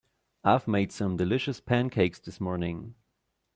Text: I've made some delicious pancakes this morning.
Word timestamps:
I've 0.43 0.67
made 0.67 0.91
some 0.91 1.15
delicious 1.15 1.59
pancakes 1.59 2.17
this 2.19 2.41
morning. 2.41 2.95